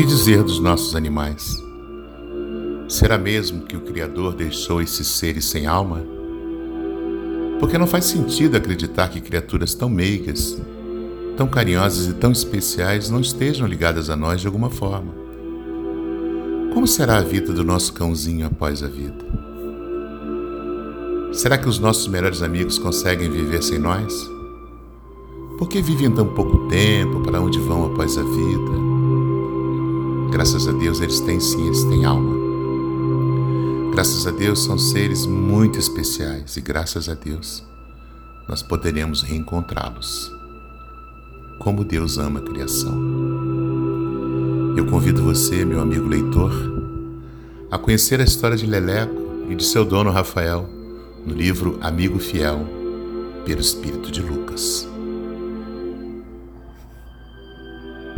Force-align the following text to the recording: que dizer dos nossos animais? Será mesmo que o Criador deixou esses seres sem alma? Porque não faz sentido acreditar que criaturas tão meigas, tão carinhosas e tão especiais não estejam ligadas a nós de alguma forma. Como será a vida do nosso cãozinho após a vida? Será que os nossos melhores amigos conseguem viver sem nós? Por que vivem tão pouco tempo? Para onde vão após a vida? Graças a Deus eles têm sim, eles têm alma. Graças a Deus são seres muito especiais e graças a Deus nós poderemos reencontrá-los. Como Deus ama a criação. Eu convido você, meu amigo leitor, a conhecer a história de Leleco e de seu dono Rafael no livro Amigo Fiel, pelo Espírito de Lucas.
que 0.00 0.06
dizer 0.06 0.42
dos 0.42 0.58
nossos 0.58 0.96
animais? 0.96 1.62
Será 2.88 3.18
mesmo 3.18 3.66
que 3.66 3.76
o 3.76 3.82
Criador 3.82 4.34
deixou 4.34 4.80
esses 4.80 5.06
seres 5.06 5.44
sem 5.44 5.66
alma? 5.66 6.02
Porque 7.58 7.76
não 7.76 7.86
faz 7.86 8.06
sentido 8.06 8.56
acreditar 8.56 9.08
que 9.08 9.20
criaturas 9.20 9.74
tão 9.74 9.90
meigas, 9.90 10.58
tão 11.36 11.46
carinhosas 11.46 12.06
e 12.06 12.14
tão 12.14 12.32
especiais 12.32 13.10
não 13.10 13.20
estejam 13.20 13.66
ligadas 13.66 14.08
a 14.08 14.16
nós 14.16 14.40
de 14.40 14.46
alguma 14.46 14.70
forma. 14.70 15.12
Como 16.72 16.86
será 16.86 17.18
a 17.18 17.22
vida 17.22 17.52
do 17.52 17.62
nosso 17.62 17.92
cãozinho 17.92 18.46
após 18.46 18.82
a 18.82 18.88
vida? 18.88 19.22
Será 21.34 21.58
que 21.58 21.68
os 21.68 21.78
nossos 21.78 22.08
melhores 22.08 22.40
amigos 22.40 22.78
conseguem 22.78 23.30
viver 23.30 23.62
sem 23.62 23.78
nós? 23.78 24.14
Por 25.58 25.68
que 25.68 25.82
vivem 25.82 26.10
tão 26.10 26.26
pouco 26.26 26.68
tempo? 26.68 27.20
Para 27.20 27.38
onde 27.38 27.58
vão 27.58 27.92
após 27.92 28.16
a 28.16 28.22
vida? 28.22 28.89
Graças 30.30 30.68
a 30.68 30.72
Deus 30.72 31.00
eles 31.00 31.20
têm 31.20 31.40
sim, 31.40 31.66
eles 31.66 31.84
têm 31.84 32.04
alma. 32.04 32.34
Graças 33.92 34.26
a 34.26 34.30
Deus 34.30 34.64
são 34.64 34.78
seres 34.78 35.26
muito 35.26 35.78
especiais 35.78 36.56
e 36.56 36.60
graças 36.60 37.08
a 37.08 37.14
Deus 37.14 37.64
nós 38.48 38.62
poderemos 38.62 39.22
reencontrá-los. 39.22 40.32
Como 41.58 41.84
Deus 41.84 42.16
ama 42.16 42.40
a 42.40 42.42
criação. 42.42 42.96
Eu 44.76 44.86
convido 44.86 45.22
você, 45.22 45.64
meu 45.64 45.80
amigo 45.80 46.06
leitor, 46.06 46.52
a 47.70 47.76
conhecer 47.76 48.20
a 48.20 48.24
história 48.24 48.56
de 48.56 48.66
Leleco 48.66 49.46
e 49.48 49.54
de 49.54 49.64
seu 49.64 49.84
dono 49.84 50.10
Rafael 50.10 50.68
no 51.26 51.34
livro 51.34 51.76
Amigo 51.80 52.18
Fiel, 52.18 52.66
pelo 53.44 53.60
Espírito 53.60 54.10
de 54.10 54.22
Lucas. 54.22 54.69